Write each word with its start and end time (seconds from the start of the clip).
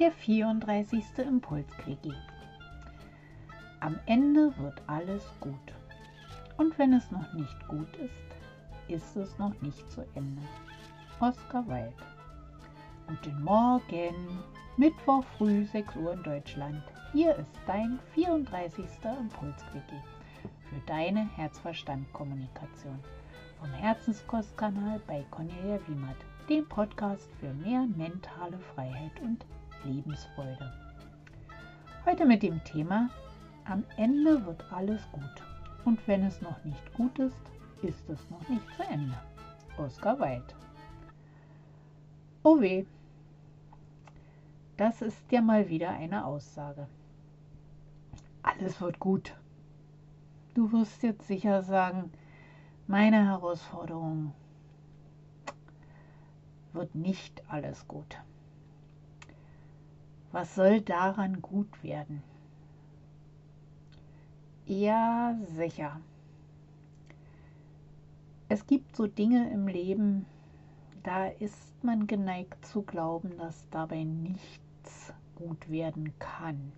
Der 0.00 0.12
34. 0.12 1.04
Impuls-Quickie. 1.18 2.14
Am 3.80 4.00
Ende 4.06 4.50
wird 4.56 4.80
alles 4.86 5.30
gut. 5.40 5.74
Und 6.56 6.78
wenn 6.78 6.94
es 6.94 7.10
noch 7.10 7.30
nicht 7.34 7.68
gut 7.68 7.94
ist, 7.96 8.88
ist 8.88 9.14
es 9.14 9.38
noch 9.38 9.52
nicht 9.60 9.92
zu 9.92 10.00
Ende. 10.14 10.40
Oscar 11.20 11.68
Wilde. 11.68 11.92
Guten 13.08 13.42
Morgen, 13.42 14.38
Mittwoch 14.78 15.22
früh 15.36 15.66
6 15.66 15.94
Uhr 15.96 16.14
in 16.14 16.22
Deutschland. 16.22 16.82
Hier 17.12 17.36
ist 17.36 17.60
dein 17.66 17.98
34. 18.14 18.86
Impuls-Quickie 19.04 20.02
für 20.70 20.80
deine 20.86 21.28
Herzverstand-Kommunikation 21.36 22.98
vom 23.58 23.70
Herzenskostkanal 23.74 24.98
bei 25.06 25.26
Cornelia 25.30 25.78
Wiemert, 25.86 26.24
dem 26.48 26.66
Podcast 26.70 27.28
für 27.38 27.52
mehr 27.52 27.84
mentale 27.98 28.58
Freiheit 28.74 29.20
und 29.20 29.44
Lebensfreude. 29.84 30.72
Heute 32.04 32.26
mit 32.26 32.42
dem 32.42 32.62
Thema 32.64 33.10
Am 33.64 33.84
Ende 33.96 34.44
wird 34.44 34.64
alles 34.72 35.00
gut 35.12 35.42
und 35.84 36.06
wenn 36.06 36.24
es 36.24 36.40
noch 36.42 36.62
nicht 36.64 36.94
gut 36.94 37.18
ist, 37.18 37.40
ist 37.82 38.08
es 38.08 38.30
noch 38.30 38.48
nicht 38.48 38.66
zu 38.76 38.82
Ende. 38.82 39.14
Oscar 39.78 40.18
Wilde. 40.18 40.54
Oh 42.42 42.60
weh, 42.60 42.84
das 44.76 45.02
ist 45.02 45.30
ja 45.30 45.40
mal 45.40 45.68
wieder 45.68 45.90
eine 45.90 46.24
Aussage. 46.24 46.86
Alles 48.42 48.80
wird 48.80 48.98
gut. 48.98 49.34
Du 50.54 50.72
wirst 50.72 51.02
jetzt 51.02 51.26
sicher 51.26 51.62
sagen, 51.62 52.10
meine 52.86 53.24
Herausforderung 53.26 54.32
wird 56.72 56.94
nicht 56.94 57.42
alles 57.48 57.86
gut. 57.86 58.18
Was 60.32 60.54
soll 60.54 60.80
daran 60.80 61.42
gut 61.42 61.82
werden? 61.82 62.22
Ja, 64.66 65.36
sicher. 65.56 66.00
Es 68.48 68.66
gibt 68.66 68.94
so 68.94 69.06
Dinge 69.06 69.50
im 69.50 69.66
Leben, 69.66 70.26
da 71.02 71.26
ist 71.26 71.82
man 71.82 72.06
geneigt 72.06 72.64
zu 72.66 72.82
glauben, 72.82 73.36
dass 73.38 73.68
dabei 73.70 74.04
nichts 74.04 75.12
gut 75.34 75.70
werden 75.70 76.12
kann. 76.18 76.72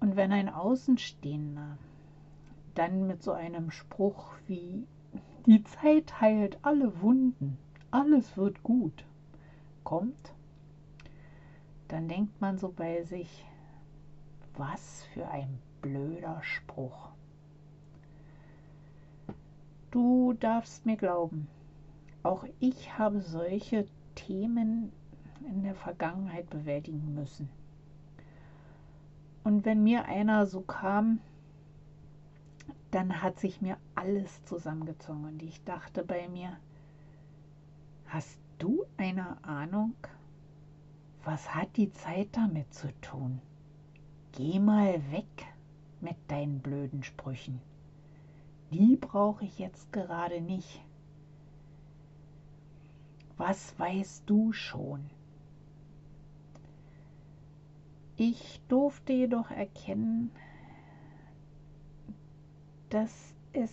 Und 0.00 0.16
wenn 0.16 0.32
ein 0.32 0.48
Außenstehender 0.48 1.78
dann 2.74 3.06
mit 3.06 3.22
so 3.22 3.32
einem 3.32 3.70
Spruch 3.70 4.32
wie 4.46 4.86
die 5.46 5.62
Zeit 5.64 6.20
heilt 6.20 6.58
alle 6.62 7.00
Wunden, 7.02 7.58
alles 7.90 8.36
wird 8.36 8.62
gut 8.62 9.04
kommt, 9.84 10.32
dann 11.94 12.08
denkt 12.08 12.40
man 12.40 12.58
so 12.58 12.70
bei 12.70 13.04
sich, 13.04 13.46
was 14.56 15.04
für 15.14 15.28
ein 15.28 15.60
blöder 15.80 16.42
Spruch. 16.42 17.10
Du 19.92 20.32
darfst 20.32 20.84
mir 20.86 20.96
glauben, 20.96 21.46
auch 22.24 22.44
ich 22.58 22.98
habe 22.98 23.20
solche 23.20 23.86
Themen 24.16 24.90
in 25.46 25.62
der 25.62 25.76
Vergangenheit 25.76 26.50
bewältigen 26.50 27.14
müssen. 27.14 27.48
Und 29.44 29.64
wenn 29.64 29.84
mir 29.84 30.06
einer 30.06 30.46
so 30.46 30.62
kam, 30.62 31.20
dann 32.90 33.22
hat 33.22 33.38
sich 33.38 33.62
mir 33.62 33.76
alles 33.94 34.44
zusammengezogen 34.46 35.26
und 35.26 35.42
ich 35.44 35.62
dachte 35.62 36.02
bei 36.02 36.26
mir, 36.26 36.56
hast 38.08 38.40
du 38.58 38.84
eine 38.96 39.36
Ahnung, 39.44 39.94
was 41.24 41.54
hat 41.54 41.76
die 41.76 41.92
Zeit 41.92 42.28
damit 42.32 42.72
zu 42.74 42.88
tun? 43.00 43.40
Geh 44.32 44.58
mal 44.58 45.00
weg 45.10 45.46
mit 46.00 46.16
deinen 46.28 46.58
blöden 46.60 47.02
Sprüchen. 47.02 47.60
Die 48.70 48.96
brauche 48.96 49.44
ich 49.44 49.58
jetzt 49.58 49.92
gerade 49.92 50.40
nicht. 50.40 50.82
Was 53.36 53.78
weißt 53.78 54.24
du 54.26 54.52
schon? 54.52 55.08
Ich 58.16 58.60
durfte 58.68 59.12
jedoch 59.12 59.50
erkennen, 59.50 60.30
dass 62.90 63.34
es 63.52 63.72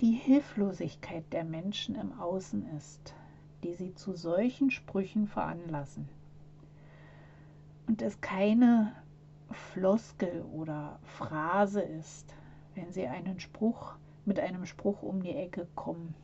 die 0.00 0.12
Hilflosigkeit 0.12 1.24
der 1.32 1.44
Menschen 1.44 1.94
im 1.94 2.18
Außen 2.18 2.66
ist, 2.76 3.14
die 3.62 3.74
sie 3.74 3.94
zu 3.94 4.14
solchen 4.14 4.70
Sprüchen 4.70 5.28
veranlassen. 5.28 6.08
Und 7.90 8.02
es 8.02 8.20
keine 8.20 8.92
Floskel 9.50 10.42
oder 10.52 11.00
Phrase 11.02 11.80
ist, 11.80 12.32
wenn 12.76 12.92
sie 12.92 13.08
einen 13.08 13.40
Spruch 13.40 13.96
mit 14.24 14.38
einem 14.38 14.64
Spruch 14.64 15.02
um 15.02 15.24
die 15.24 15.34
Ecke 15.34 15.66
kommen, 15.74 16.14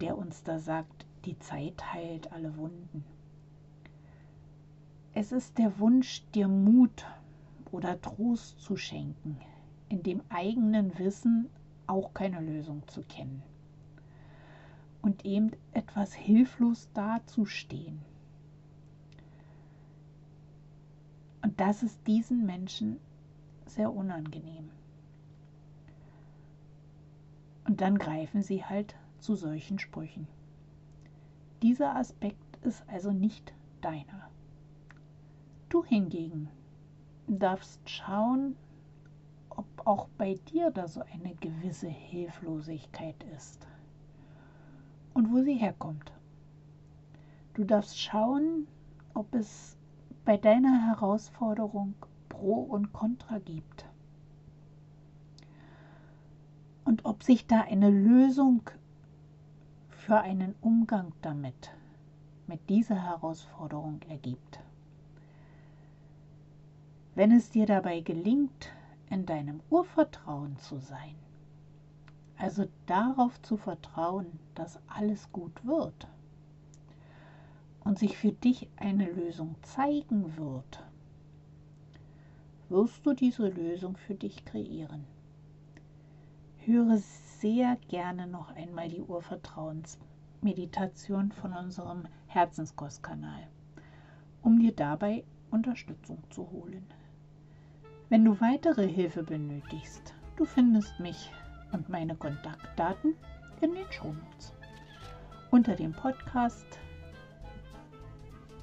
der 0.00 0.16
uns 0.16 0.44
da 0.44 0.60
sagt, 0.60 1.04
die 1.24 1.36
Zeit 1.40 1.92
heilt 1.92 2.32
alle 2.32 2.56
Wunden. 2.56 3.04
Es 5.14 5.32
ist 5.32 5.58
der 5.58 5.80
Wunsch, 5.80 6.22
dir 6.32 6.46
Mut 6.46 7.04
oder 7.72 8.00
Trost 8.00 8.60
zu 8.60 8.76
schenken, 8.76 9.36
in 9.88 10.04
dem 10.04 10.22
eigenen 10.28 10.96
Wissen 11.00 11.50
auch 11.88 12.14
keine 12.14 12.40
Lösung 12.40 12.86
zu 12.86 13.02
kennen 13.02 13.42
und 15.02 15.24
eben 15.24 15.50
etwas 15.72 16.14
hilflos 16.14 16.88
dazustehen. 16.94 18.11
Und 21.42 21.60
das 21.60 21.82
ist 21.82 21.98
diesen 22.06 22.46
Menschen 22.46 22.98
sehr 23.66 23.92
unangenehm. 23.92 24.70
Und 27.66 27.80
dann 27.80 27.98
greifen 27.98 28.42
sie 28.42 28.64
halt 28.64 28.96
zu 29.18 29.34
solchen 29.34 29.78
Sprüchen. 29.78 30.26
Dieser 31.62 31.96
Aspekt 31.96 32.56
ist 32.62 32.82
also 32.88 33.12
nicht 33.12 33.52
deiner. 33.80 34.28
Du 35.68 35.84
hingegen 35.84 36.48
darfst 37.26 37.88
schauen, 37.88 38.56
ob 39.48 39.66
auch 39.84 40.08
bei 40.18 40.34
dir 40.52 40.70
da 40.70 40.88
so 40.88 41.02
eine 41.02 41.34
gewisse 41.36 41.88
Hilflosigkeit 41.88 43.16
ist 43.36 43.66
und 45.14 45.32
wo 45.32 45.42
sie 45.42 45.54
herkommt. 45.54 46.12
Du 47.54 47.64
darfst 47.64 47.98
schauen, 47.98 48.66
ob 49.14 49.34
es 49.34 49.76
bei 50.24 50.36
deiner 50.36 50.86
Herausforderung 50.86 51.94
Pro 52.28 52.62
und 52.62 52.92
Contra 52.92 53.38
gibt 53.38 53.86
und 56.84 57.04
ob 57.04 57.22
sich 57.22 57.46
da 57.46 57.62
eine 57.62 57.90
Lösung 57.90 58.62
für 59.90 60.20
einen 60.20 60.54
Umgang 60.60 61.12
damit, 61.22 61.70
mit 62.46 62.68
dieser 62.68 63.02
Herausforderung 63.02 64.00
ergibt. 64.08 64.60
Wenn 67.14 67.32
es 67.32 67.50
dir 67.50 67.66
dabei 67.66 68.00
gelingt, 68.00 68.70
in 69.10 69.26
deinem 69.26 69.60
Urvertrauen 69.70 70.56
zu 70.58 70.78
sein, 70.78 71.14
also 72.36 72.66
darauf 72.86 73.40
zu 73.42 73.56
vertrauen, 73.56 74.26
dass 74.54 74.78
alles 74.88 75.30
gut 75.32 75.64
wird 75.64 76.08
und 77.84 77.98
sich 77.98 78.16
für 78.16 78.32
dich 78.32 78.68
eine 78.76 79.10
Lösung 79.10 79.56
zeigen 79.62 80.36
wird, 80.36 80.84
wirst 82.68 83.04
du 83.04 83.12
diese 83.12 83.48
Lösung 83.48 83.96
für 83.96 84.14
dich 84.14 84.44
kreieren. 84.44 85.04
Höre 86.58 86.96
sehr 86.96 87.76
gerne 87.88 88.26
noch 88.26 88.54
einmal 88.54 88.88
die 88.88 89.02
Urvertrauensmeditation 89.02 91.32
von 91.32 91.52
unserem 91.52 92.04
Herzenskostkanal, 92.28 93.48
um 94.42 94.60
dir 94.60 94.72
dabei 94.72 95.24
Unterstützung 95.50 96.22
zu 96.30 96.50
holen. 96.50 96.86
Wenn 98.08 98.24
du 98.24 98.40
weitere 98.40 98.86
Hilfe 98.86 99.22
benötigst, 99.22 100.14
du 100.36 100.44
findest 100.44 100.98
mich 101.00 101.30
und 101.72 101.88
meine 101.88 102.14
Kontaktdaten 102.14 103.14
in 103.60 103.74
den 103.74 103.90
Shownotes. 103.90 104.54
Unter 105.50 105.74
dem 105.74 105.92
Podcast 105.92 106.78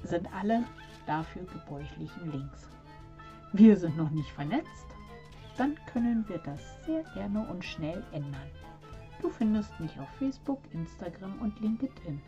sind 0.02 0.32
alle 0.34 0.64
dafür 1.06 1.42
gebräuchlichen 1.42 2.32
Links. 2.32 2.70
Wir 3.52 3.76
sind 3.76 3.96
noch 3.96 4.10
nicht 4.10 4.30
vernetzt, 4.30 4.86
dann 5.56 5.74
können 5.92 6.26
wir 6.28 6.38
das 6.38 6.60
sehr 6.86 7.02
gerne 7.14 7.46
und 7.48 7.64
schnell 7.64 8.02
ändern. 8.12 8.48
Du 9.20 9.28
findest 9.28 9.78
mich 9.80 9.98
auf 9.98 10.08
Facebook, 10.18 10.60
Instagram 10.72 11.38
und 11.40 11.60
LinkedIn. 11.60 12.20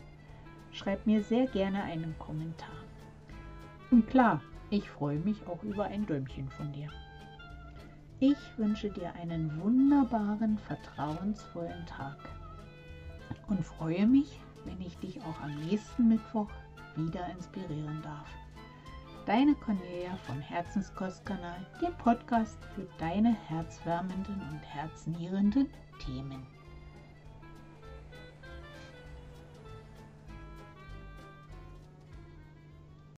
Schreib 0.72 1.06
mir 1.06 1.22
sehr 1.22 1.46
gerne 1.46 1.82
einen 1.82 2.14
Kommentar. 2.18 2.74
Und 3.90 4.06
klar, 4.08 4.42
ich 4.70 4.88
freue 4.90 5.18
mich 5.18 5.46
auch 5.46 5.62
über 5.62 5.84
ein 5.84 6.06
Däumchen 6.06 6.48
von 6.50 6.72
dir. 6.72 6.88
Ich 8.20 8.38
wünsche 8.56 8.90
dir 8.90 9.12
einen 9.14 9.60
wunderbaren, 9.60 10.58
vertrauensvollen 10.58 11.86
Tag 11.86 12.16
und 13.48 13.64
freue 13.64 14.06
mich, 14.06 14.38
wenn 14.64 14.80
ich 14.80 14.96
dich 14.98 15.20
auch 15.22 15.40
am 15.42 15.54
nächsten 15.56 16.08
Mittwoch 16.08 16.48
wieder 16.96 17.28
inspirieren 17.30 18.00
darf. 18.02 18.28
Deine 19.26 19.54
Cornelia 19.54 20.16
vom 20.26 20.40
Herzenskostkanal, 20.40 21.66
dem 21.80 21.96
Podcast 21.98 22.58
für 22.74 22.88
deine 22.98 23.32
herzwärmenden 23.48 24.40
und 24.50 24.60
herznierenden 24.62 25.68
Themen. 26.04 26.46